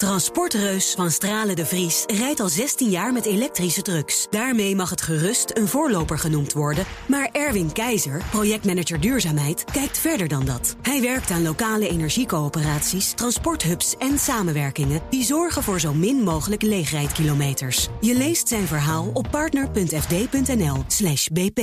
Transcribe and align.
Transportreus 0.00 0.94
van 0.94 1.10
Stralen 1.10 1.56
de 1.56 1.66
Vries 1.66 2.04
rijdt 2.06 2.40
al 2.40 2.48
16 2.48 2.90
jaar 2.90 3.12
met 3.12 3.24
elektrische 3.24 3.82
trucks. 3.82 4.26
Daarmee 4.30 4.76
mag 4.76 4.90
het 4.90 5.02
gerust 5.02 5.50
een 5.56 5.68
voorloper 5.68 6.18
genoemd 6.18 6.52
worden. 6.52 6.84
Maar 7.06 7.28
Erwin 7.32 7.72
Keizer, 7.72 8.22
projectmanager 8.30 9.00
duurzaamheid, 9.00 9.64
kijkt 9.64 9.98
verder 9.98 10.28
dan 10.28 10.44
dat. 10.44 10.76
Hij 10.82 11.00
werkt 11.00 11.30
aan 11.30 11.42
lokale 11.42 11.88
energiecoöperaties, 11.88 13.12
transporthubs 13.12 13.96
en 13.96 14.18
samenwerkingen... 14.18 15.00
die 15.10 15.24
zorgen 15.24 15.62
voor 15.62 15.80
zo 15.80 15.94
min 15.94 16.22
mogelijk 16.22 16.62
leegrijdkilometers. 16.62 17.88
Je 18.00 18.14
leest 18.14 18.48
zijn 18.48 18.66
verhaal 18.66 19.10
op 19.12 19.26
partner.fd.nl 19.30 20.84
slash 20.86 21.26
bp. 21.26 21.58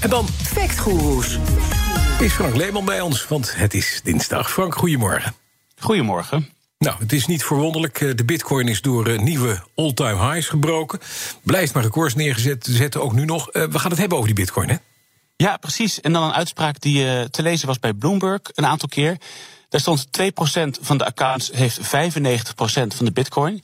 En 0.00 0.10
dan 0.10 0.28
Factgoeroes. 0.28 1.38
Is 2.20 2.32
Frank 2.32 2.56
Leeman 2.56 2.84
bij 2.84 3.00
ons, 3.00 3.28
want 3.28 3.56
het 3.56 3.74
is 3.74 4.00
dinsdag. 4.04 4.50
Frank, 4.50 4.74
goedemorgen. 4.74 5.45
Goedemorgen. 5.80 6.48
Nou, 6.78 6.98
het 6.98 7.12
is 7.12 7.26
niet 7.26 7.44
verwonderlijk. 7.44 7.98
De 7.98 8.24
bitcoin 8.24 8.68
is 8.68 8.80
door 8.80 9.06
eh, 9.06 9.18
nieuwe 9.18 9.62
all-time 9.74 10.32
highs 10.32 10.48
gebroken. 10.48 11.00
Blijft 11.42 11.74
maar 11.74 11.82
records 11.82 12.14
neergezet, 12.14 12.66
zetten 12.70 13.02
ook 13.02 13.12
nu 13.12 13.24
nog. 13.24 13.50
Eh, 13.50 13.64
we 13.64 13.78
gaan 13.78 13.90
het 13.90 14.00
hebben 14.00 14.18
over 14.18 14.34
die 14.34 14.44
bitcoin, 14.44 14.68
hè? 14.68 14.76
Ja, 15.36 15.56
precies. 15.56 16.00
En 16.00 16.12
dan 16.12 16.22
een 16.22 16.32
uitspraak 16.32 16.80
die 16.80 17.30
te 17.30 17.42
lezen 17.42 17.66
was 17.66 17.78
bij 17.78 17.92
Bloomberg 17.92 18.40
een 18.54 18.66
aantal 18.66 18.88
keer. 18.88 19.16
Daar 19.68 19.80
stond 19.80 20.06
2% 20.10 20.78
van 20.80 20.98
de 20.98 21.04
accounts 21.04 21.50
heeft 21.52 21.80
95% 21.80 21.82
van 22.94 23.04
de 23.04 23.12
bitcoin. 23.12 23.62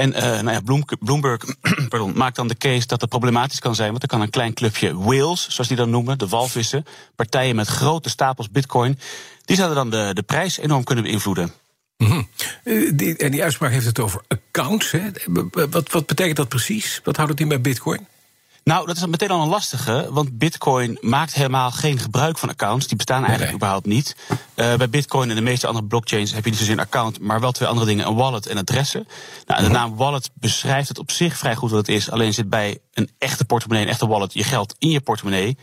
En 0.00 0.10
uh, 0.16 0.40
nou 0.40 0.50
ja, 0.50 0.60
Bloomberg 1.00 1.42
maakt 2.14 2.36
dan 2.36 2.48
de 2.48 2.56
case 2.56 2.86
dat 2.86 3.00
het 3.00 3.10
problematisch 3.10 3.58
kan 3.58 3.74
zijn. 3.74 3.90
Want 3.90 4.02
er 4.02 4.08
kan 4.08 4.20
een 4.20 4.30
klein 4.30 4.54
clubje 4.54 4.96
whales, 4.98 5.48
zoals 5.48 5.68
die 5.68 5.76
dan 5.76 5.90
noemen, 5.90 6.18
de 6.18 6.28
walvissen. 6.28 6.84
Partijen 7.16 7.56
met 7.56 7.66
grote 7.66 8.08
stapels 8.08 8.50
bitcoin. 8.50 8.98
Die 9.44 9.56
zouden 9.56 9.76
dan 9.76 9.90
de, 9.90 10.14
de 10.14 10.22
prijs 10.22 10.58
enorm 10.58 10.84
kunnen 10.84 11.04
beïnvloeden. 11.04 11.52
Mm 11.96 12.06
-hmm. 12.06 12.28
die, 12.96 13.16
en 13.16 13.30
die 13.30 13.42
uitspraak 13.42 13.70
heeft 13.70 13.86
het 13.86 13.98
over 13.98 14.22
accounts. 14.28 14.90
Hè? 14.90 15.00
Wat, 15.70 15.92
wat 15.92 16.06
betekent 16.06 16.36
dat 16.36 16.48
precies? 16.48 17.00
Wat 17.04 17.16
houdt 17.16 17.30
het 17.30 17.40
in 17.40 17.48
bij 17.48 17.60
bitcoin? 17.60 18.06
Nou, 18.64 18.86
dat 18.86 18.96
is 18.96 19.06
meteen 19.06 19.30
al 19.30 19.42
een 19.42 19.48
lastige, 19.48 20.08
want 20.10 20.38
Bitcoin 20.38 20.98
maakt 21.00 21.34
helemaal 21.34 21.70
geen 21.70 21.98
gebruik 21.98 22.38
van 22.38 22.48
accounts. 22.48 22.86
Die 22.86 22.96
bestaan 22.96 23.24
eigenlijk 23.24 23.54
überhaupt 23.54 23.86
niet. 23.86 24.16
Uh, 24.30 24.74
bij 24.74 24.88
Bitcoin 24.88 25.30
en 25.30 25.36
de 25.36 25.42
meeste 25.42 25.66
andere 25.66 25.86
blockchains 25.86 26.32
heb 26.32 26.44
je 26.44 26.50
niet 26.50 26.58
zozeer 26.58 26.74
een 26.74 26.80
account, 26.80 27.20
maar 27.20 27.40
wel 27.40 27.52
twee 27.52 27.68
andere 27.68 27.86
dingen: 27.86 28.06
een 28.06 28.14
wallet 28.14 28.46
en 28.46 28.56
adressen. 28.56 29.06
Nou, 29.46 29.62
de 29.62 29.68
naam 29.68 29.96
wallet 29.96 30.30
beschrijft 30.34 30.88
het 30.88 30.98
op 30.98 31.10
zich 31.10 31.36
vrij 31.36 31.54
goed 31.54 31.70
wat 31.70 31.86
het 31.86 31.96
is. 31.96 32.10
Alleen 32.10 32.34
zit 32.34 32.48
bij 32.48 32.78
een 32.92 33.10
echte 33.18 33.44
portemonnee, 33.44 33.84
een 33.84 33.92
echte 33.92 34.06
wallet, 34.06 34.32
je 34.32 34.44
geld 34.44 34.74
in 34.78 34.90
je 34.90 35.00
portemonnee. 35.00 35.56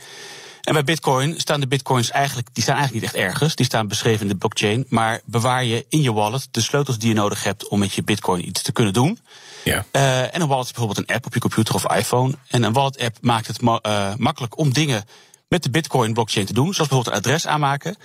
En 0.67 0.73
bij 0.73 0.83
Bitcoin 0.83 1.39
staan 1.39 1.59
de 1.59 1.67
Bitcoins 1.67 2.11
eigenlijk, 2.11 2.47
die 2.53 2.63
staan 2.63 2.75
eigenlijk 2.75 3.05
niet 3.05 3.15
echt 3.15 3.25
ergens. 3.25 3.55
Die 3.55 3.65
staan 3.65 3.87
beschreven 3.87 4.21
in 4.21 4.27
de 4.27 4.35
blockchain, 4.35 4.85
maar 4.89 5.21
bewaar 5.25 5.63
je 5.63 5.85
in 5.89 6.01
je 6.01 6.13
wallet 6.13 6.47
de 6.51 6.61
sleutels 6.61 6.97
die 6.97 7.09
je 7.09 7.15
nodig 7.15 7.43
hebt 7.43 7.67
om 7.67 7.79
met 7.79 7.93
je 7.93 8.03
Bitcoin 8.03 8.47
iets 8.47 8.61
te 8.61 8.71
kunnen 8.71 8.93
doen. 8.93 9.19
Ja. 9.63 9.85
Uh, 9.91 10.35
en 10.35 10.41
een 10.41 10.47
wallet 10.47 10.65
is 10.65 10.71
bijvoorbeeld 10.71 11.09
een 11.09 11.15
app 11.15 11.25
op 11.25 11.33
je 11.33 11.39
computer 11.39 11.75
of 11.75 11.91
iPhone. 11.91 12.33
En 12.47 12.63
een 12.63 12.73
wallet 12.73 12.99
app 12.99 13.17
maakt 13.21 13.47
het 13.47 13.61
ma 13.61 13.79
uh, 13.85 14.15
makkelijk 14.15 14.57
om 14.57 14.73
dingen 14.73 15.03
met 15.47 15.63
de 15.63 15.69
Bitcoin 15.69 16.13
blockchain 16.13 16.45
te 16.45 16.53
doen. 16.53 16.73
Zoals 16.73 16.89
bijvoorbeeld 16.89 17.15
een 17.15 17.21
adres 17.21 17.47
aanmaken. 17.47 17.97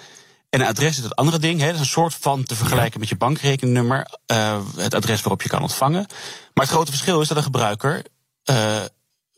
En 0.50 0.60
een 0.60 0.66
adres 0.66 0.98
is 0.98 1.04
het 1.04 1.16
andere 1.16 1.38
ding. 1.38 1.60
Hè. 1.60 1.66
Dat 1.66 1.74
is 1.74 1.80
een 1.80 1.86
soort 1.86 2.14
van 2.14 2.44
te 2.44 2.56
vergelijken 2.56 3.00
met 3.00 3.08
je 3.08 3.16
bankrekeningnummer. 3.16 4.18
Uh, 4.26 4.60
het 4.76 4.94
adres 4.94 5.20
waarop 5.20 5.42
je 5.42 5.48
kan 5.48 5.62
ontvangen. 5.62 6.06
Maar 6.54 6.64
het 6.64 6.74
grote 6.74 6.90
verschil 6.90 7.20
is 7.20 7.28
dat 7.28 7.36
een 7.36 7.42
gebruiker 7.42 8.02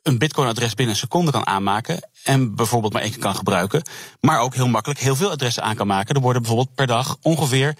een 0.05 0.19
Bitcoin-adres 0.19 0.75
binnen 0.75 0.95
een 0.95 1.01
seconde 1.01 1.31
kan 1.31 1.47
aanmaken. 1.47 2.09
En 2.25 2.55
bijvoorbeeld 2.55 2.93
maar 2.93 3.03
één 3.03 3.11
keer 3.11 3.21
kan 3.21 3.35
gebruiken. 3.35 3.83
Maar 4.21 4.41
ook 4.41 4.55
heel 4.55 4.69
makkelijk 4.69 5.01
heel 5.01 5.17
veel 5.17 5.31
adressen 5.31 5.63
aan 5.63 5.75
kan 5.75 5.87
maken. 5.87 6.15
Er 6.15 6.21
worden 6.21 6.43
bijvoorbeeld 6.43 6.75
per 6.75 6.87
dag 6.87 7.17
ongeveer 7.23 7.75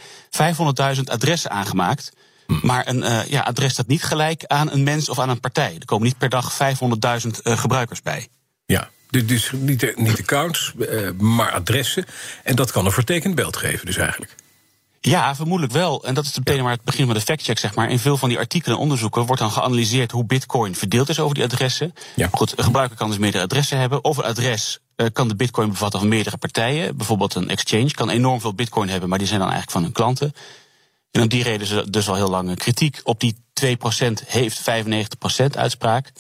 500.000 0.97 1.03
adressen 1.05 1.51
aangemaakt. 1.51 2.13
Maar 2.47 2.89
een 2.89 3.03
uh, 3.03 3.27
ja, 3.27 3.41
adres 3.41 3.73
staat 3.73 3.87
niet 3.87 4.03
gelijk 4.03 4.45
aan 4.45 4.71
een 4.71 4.83
mens 4.83 5.09
of 5.09 5.19
aan 5.19 5.29
een 5.29 5.41
partij. 5.41 5.77
Er 5.79 5.85
komen 5.85 6.07
niet 6.07 6.19
per 6.19 6.29
dag 6.29 6.53
500.000 6.53 6.59
uh, 7.43 7.59
gebruikers 7.59 8.03
bij. 8.03 8.29
Ja, 8.67 8.91
dus 9.09 9.53
niet, 9.53 9.97
niet 9.97 10.19
accounts, 10.19 10.73
uh, 10.79 11.11
maar 11.19 11.53
adressen. 11.53 12.05
En 12.43 12.57
dat 12.57 12.71
kan 12.71 12.87
een 12.87 12.93
vertekend 12.93 13.35
beeld 13.35 13.57
geven, 13.57 13.87
dus 13.87 13.97
eigenlijk. 13.97 14.35
Ja, 15.07 15.35
vermoedelijk 15.35 15.73
wel. 15.73 16.05
En 16.05 16.15
dat 16.15 16.25
is 16.25 16.39
meteen 16.39 16.63
maar 16.63 16.73
het 16.73 16.85
begin 16.85 17.07
van 17.07 17.15
de 17.15 17.21
factcheck, 17.21 17.59
zeg 17.59 17.75
maar. 17.75 17.91
In 17.91 17.99
veel 17.99 18.17
van 18.17 18.29
die 18.29 18.39
artikelen 18.39 18.77
en 18.77 18.83
onderzoeken 18.83 19.27
wordt 19.27 19.41
dan 19.41 19.51
geanalyseerd 19.51 20.11
hoe 20.11 20.25
bitcoin 20.25 20.75
verdeeld 20.75 21.09
is 21.09 21.21
over 21.21 21.35
die 21.35 21.45
adressen. 21.45 21.95
Ja. 22.17 22.29
Goed, 22.33 22.59
een 22.59 22.65
gebruiker 22.65 22.97
kan 22.97 23.09
dus 23.09 23.19
meerdere 23.19 23.45
adressen 23.45 23.79
hebben. 23.79 24.05
Of 24.05 24.17
een 24.17 24.25
adres 24.25 24.79
uh, 24.97 25.07
kan 25.13 25.29
de 25.29 25.37
bitcoin 25.37 25.69
bevatten 25.69 26.01
van 26.01 26.09
meerdere 26.09 26.37
partijen. 26.37 26.97
Bijvoorbeeld 26.97 27.35
een 27.35 27.49
exchange 27.49 27.91
kan 27.91 28.11
enorm 28.11 28.41
veel 28.41 28.55
bitcoin 28.55 28.89
hebben, 28.89 29.09
maar 29.09 29.19
die 29.19 29.27
zijn 29.27 29.41
dan 29.41 29.49
eigenlijk 29.49 29.77
van 29.77 29.87
hun 29.87 29.93
klanten. 29.93 30.33
En 31.11 31.23
om 31.23 31.29
die 31.29 31.43
reden 31.43 31.61
is 31.61 31.71
er 31.71 31.91
dus 31.91 32.09
al 32.09 32.15
heel 32.15 32.31
lang 32.31 32.57
kritiek 32.57 33.01
op 33.03 33.21
die 33.21 33.37
2% 33.65 33.67
heeft 34.27 34.61
95% 34.61 35.45
uitspraak. 35.57 36.13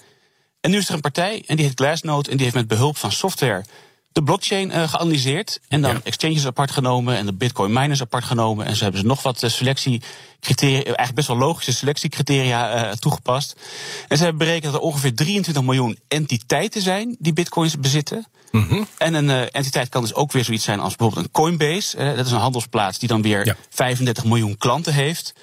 En 0.60 0.70
nu 0.70 0.76
is 0.76 0.88
er 0.88 0.94
een 0.94 1.00
partij, 1.00 1.44
en 1.46 1.56
die 1.56 1.66
heet 1.66 1.80
Glassnode, 1.80 2.30
en 2.30 2.36
die 2.36 2.44
heeft 2.44 2.56
met 2.56 2.68
behulp 2.68 2.96
van 2.96 3.12
software 3.12 3.64
de 4.14 4.22
blockchain 4.22 4.70
uh, 4.70 4.88
geanalyseerd. 4.88 5.60
En 5.68 5.82
dan 5.82 5.90
ja. 5.90 6.00
exchanges 6.04 6.46
apart 6.46 6.70
genomen 6.70 7.16
en 7.16 7.26
de 7.26 7.32
bitcoin 7.32 7.72
miners 7.72 8.00
apart 8.00 8.24
genomen. 8.24 8.66
En 8.66 8.76
ze 8.76 8.82
hebben 8.82 9.00
ze 9.00 9.06
nog 9.06 9.22
wat 9.22 9.42
selectiecriteria, 9.46 10.82
eigenlijk 10.84 11.14
best 11.14 11.28
wel 11.28 11.36
logische 11.36 11.72
selectiecriteria 11.72 12.86
uh, 12.86 12.92
toegepast. 12.92 13.56
En 14.08 14.16
ze 14.16 14.22
hebben 14.22 14.46
berekend 14.46 14.72
dat 14.72 14.74
er 14.82 14.86
ongeveer 14.86 15.14
23 15.14 15.62
miljoen 15.62 15.98
entiteiten 16.08 16.80
zijn 16.80 17.16
die 17.18 17.32
bitcoins 17.32 17.78
bezitten. 17.78 18.26
Mm 18.50 18.66
-hmm. 18.68 18.86
En 18.98 19.14
een 19.14 19.28
uh, 19.28 19.40
entiteit 19.40 19.88
kan 19.88 20.02
dus 20.02 20.14
ook 20.14 20.32
weer 20.32 20.44
zoiets 20.44 20.64
zijn 20.64 20.80
als 20.80 20.96
bijvoorbeeld 20.96 21.26
een 21.26 21.32
Coinbase. 21.32 22.14
dat 22.16 22.26
is 22.26 22.32
een 22.32 22.38
handelsplaats 22.38 22.98
die 22.98 23.08
dan 23.08 23.22
weer 23.22 23.46
ja. 23.46 23.56
35 23.70 24.24
miljoen 24.24 24.56
klanten 24.56 24.92
heeft. 24.92 25.34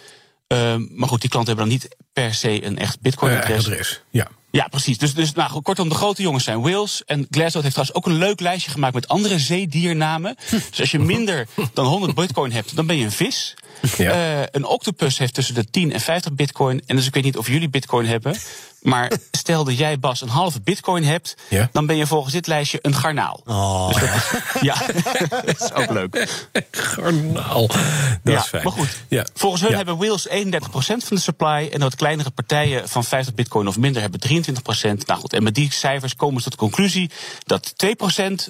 maar 0.90 1.08
goed, 1.08 1.22
die 1.22 1.30
klanten 1.30 1.56
hebben 1.56 1.70
dan 1.70 1.80
niet 1.80 1.96
per 2.14 2.34
se 2.34 2.66
een 2.66 2.78
echt 2.78 3.02
bitcoin-adres. 3.02 3.66
adres, 3.66 4.02
ja. 4.10 4.28
Ja, 4.52 4.68
precies. 4.68 4.98
Dus, 4.98 5.14
dus 5.14 5.34
nou, 5.34 5.62
kortom, 5.62 5.90
de 5.90 5.96
grote 5.96 6.22
jongens 6.22 6.44
zijn 6.44 6.62
whales. 6.62 7.04
En 7.06 7.28
Glassnode 7.30 7.68
heeft 7.68 7.76
trouwens 7.76 7.94
ook 7.94 8.06
een 8.06 8.18
leuk 8.18 8.40
lijstje 8.40 8.72
gemaakt 8.72 8.94
met 8.94 9.08
andere 9.08 9.40
zeediernamen. 9.40 10.36
dus 10.70 10.80
als 10.80 10.92
je 10.92 11.00
minder 11.00 11.48
dan 11.74 11.86
100 11.86 12.16
bitcoin 12.16 12.52
hebt, 12.52 12.76
dan 12.76 12.86
ben 12.86 12.98
je 12.98 13.06
een 13.06 13.12
vis. 13.12 13.54
Ja. 13.98 14.40
Uh, 14.40 14.46
een 14.52 14.66
octopus 14.66 15.18
heeft 15.18 15.34
tussen 15.34 15.56
de 15.56 15.70
10 15.70 15.94
en 15.94 16.00
50 16.00 16.34
bitcoin. 16.34 16.82
En 16.86 16.96
dus 16.96 17.06
ik 17.06 17.14
weet 17.14 17.24
niet 17.24 17.38
of 17.38 17.48
jullie 17.48 17.70
bitcoin 17.70 18.06
hebben. 18.06 18.36
Maar 18.82 19.12
stel 19.32 19.64
dat 19.64 19.78
jij, 19.78 20.00
Bas, 20.00 20.22
een 20.22 20.30
halve 20.30 20.62
bitcoin 20.62 21.04
hebt... 21.04 21.36
Ja. 21.50 21.70
dan 21.72 21.86
ben 21.86 21.96
je 21.96 22.08
volgens 22.08 22.34
dit 22.34 22.48
lijstje 22.48 22.80
een 22.82 22.96
garnaal. 22.96 23.42
Oh, 23.46 23.88
dus 23.88 24.00
dat 24.00 24.10
is, 24.10 24.62
ja, 24.70 24.76
dat 25.30 25.62
is 25.62 25.74
ook 25.74 25.90
leuk. 25.90 26.28
Garnaal, 26.72 27.68
dat 27.68 27.78
ja, 28.24 28.40
is 28.40 28.46
fijn. 28.46 28.64
Maar 28.64 28.72
goed, 28.72 28.98
ja. 29.08 29.26
volgens 29.34 29.62
hun 29.62 29.72
ja. 29.72 29.76
hebben 29.76 29.98
whales 29.98 30.28
31% 30.30 30.32
van 30.72 31.00
de 31.10 31.20
supply... 31.20 31.70
en 31.72 31.80
wat 31.80 31.96
kleinere 31.96 32.30
partijen 32.30 32.90
van 32.90 33.04
50 33.04 33.34
bitcoin 33.34 33.68
of 33.68 33.78
minder 33.78 34.02
hebben 34.02 34.20
23%. 34.30 35.06
Nou 35.06 35.20
goed, 35.20 35.34
en 35.34 35.44
met 35.44 35.56
die 35.56 35.74
cijfers 35.74 36.16
komen 36.16 36.42
ze 36.42 36.50
tot 36.50 36.60
de 36.60 36.66
conclusie... 36.66 37.12
dat 37.46 37.74
2% 37.86 37.88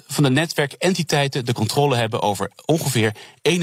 van 0.06 0.22
de 0.22 0.30
netwerkentiteiten 0.30 1.44
de 1.44 1.52
controle 1.52 1.96
hebben... 1.96 2.22
over 2.22 2.50
ongeveer 2.64 3.12
71% 3.48 3.54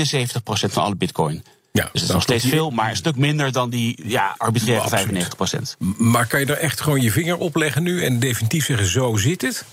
van 0.44 0.84
alle 0.84 0.96
bitcoin. 0.96 1.44
Ja, 1.72 1.84
dus 1.92 2.02
het 2.02 2.10
is 2.10 2.10
nog 2.16 2.22
steeds 2.22 2.46
veel, 2.46 2.70
maar 2.70 2.90
een 2.90 2.96
stuk 2.96 3.16
minder 3.16 3.52
dan 3.52 3.70
die 3.70 4.00
ja, 4.06 4.36
arbitraire 4.38 4.90
95 4.90 5.36
procent. 5.36 5.76
Maar 5.98 6.28
kan 6.28 6.40
je 6.40 6.46
daar 6.46 6.58
echt 6.58 6.82
gewoon 6.82 7.02
je 7.02 7.12
vinger 7.12 7.38
op 7.38 7.56
leggen 7.56 7.84
nu 7.84 8.04
en 8.04 8.20
definitief 8.20 8.66
zeggen: 8.66 8.88
zo 8.88 9.16
zit 9.16 9.42
het? 9.42 9.66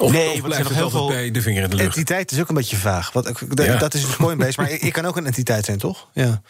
Of, 0.00 0.12
nee, 0.12 0.28
of 0.28 0.34
er 0.36 0.42
blijft 0.42 0.64
het 0.68 0.74
heel 0.74 0.82
altijd 0.84 1.02
veel. 1.02 1.08
bij 1.08 1.30
de 1.30 1.42
vinger 1.42 1.62
in 1.62 1.70
de 1.70 1.76
lucht? 1.76 1.88
Entiteit 1.96 2.32
is 2.32 2.40
ook 2.40 2.48
een 2.48 2.54
beetje 2.54 2.76
vaag. 2.76 3.12
Wat, 3.12 3.24
dat, 3.24 3.66
Ja. 3.66 3.76
dat 3.76 3.94
is 3.94 4.02
een 4.02 4.16
Coinbase, 4.16 4.60
maar 4.60 4.70
ik 4.70 4.92
kan 4.92 5.04
ook 5.04 5.16
een 5.16 5.26
entiteit 5.26 5.64
zijn, 5.64 5.78
toch? 5.78 6.08
Ja. 6.12 6.42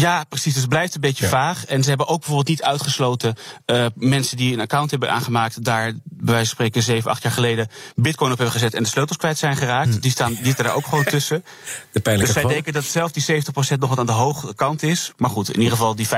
Ja, 0.00 0.24
precies. 0.28 0.52
Dus 0.52 0.60
het 0.62 0.70
blijft 0.70 0.94
een 0.94 1.00
beetje 1.00 1.24
Ja. 1.24 1.30
vaag. 1.30 1.64
En 1.66 1.82
ze 1.82 1.88
hebben 1.88 2.06
ook 2.06 2.18
bijvoorbeeld 2.18 2.48
niet 2.48 2.62
uitgesloten 2.62 3.34
uh, 3.66 3.86
mensen 3.94 4.36
die 4.36 4.52
een 4.52 4.60
account 4.60 4.90
hebben 4.90 5.10
aangemaakt, 5.10 5.64
daar 5.64 5.92
bij 6.04 6.34
wijze 6.34 6.38
van 6.46 6.46
spreken 6.54 6.82
zeven, 6.82 7.10
acht 7.10 7.22
jaar 7.22 7.32
geleden 7.32 7.68
bitcoin 7.94 8.30
op 8.32 8.36
hebben 8.38 8.54
gezet 8.54 8.74
en 8.74 8.82
de 8.82 8.88
sleutels 8.88 9.18
kwijt 9.18 9.38
zijn 9.38 9.56
geraakt. 9.56 10.02
Die, 10.02 10.10
staan, 10.10 10.34
die 10.34 10.44
zitten 10.44 10.64
daar 10.64 10.74
ook 10.74 10.86
gewoon 10.86 11.04
tussen. 11.14 11.44
De 11.92 12.00
Dus 12.02 12.32
zij 12.32 12.44
denken 12.44 12.72
dat 12.72 12.84
zelf 12.84 13.12
die 13.12 13.42
70% 13.74 13.78
nog 13.78 13.88
wat 13.88 13.98
aan 13.98 14.06
de 14.06 14.12
hoge 14.12 14.54
kant 14.54 14.82
is. 14.82 15.12
Maar 15.16 15.30
goed, 15.30 15.48
in 15.48 15.58
ieder 15.58 15.72
geval 15.72 15.94
die 15.94 16.06
95% 16.08 16.10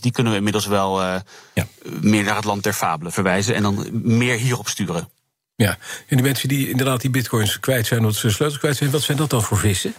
die 0.00 0.12
kunnen 0.12 0.32
we 0.32 0.38
inmiddels 0.38 0.66
wel 0.66 1.02
uh, 1.02 1.14
Ja. 1.54 1.66
meer 2.00 2.24
naar 2.24 2.36
het 2.36 2.44
land 2.44 2.62
der 2.62 2.72
fabelen 2.72 3.12
verwijzen 3.12 3.54
en 3.54 3.62
dan 3.62 3.88
meer 4.02 4.36
hierop 4.38 4.68
sturen. 4.68 5.08
Ja, 5.56 5.70
en 6.08 6.16
die 6.16 6.22
mensen 6.22 6.48
die 6.48 6.70
inderdaad 6.70 7.00
die 7.00 7.10
bitcoins 7.10 7.60
kwijt 7.60 7.86
zijn, 7.86 8.00
omdat 8.00 8.14
ze 8.16 8.30
sleutels 8.30 8.58
kwijt 8.60 8.76
zijn, 8.76 8.90
wat 8.90 9.02
zijn 9.02 9.16
dat 9.18 9.30
dan 9.30 9.42
voor 9.42 9.58
vissen? 9.58 9.94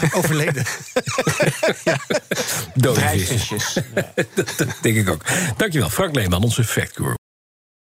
Overleden. 0.18 0.64
Dode 2.74 3.00
vissen. 3.00 3.36
Drijfvisjes. 3.38 3.78
dat 4.56 4.76
denk 4.80 4.96
ik 4.96 5.10
ook. 5.10 5.22
Dankjewel, 5.56 5.90
Frank 5.90 6.14
Leeman, 6.14 6.42
onze 6.42 6.64
factguru. 6.64 7.14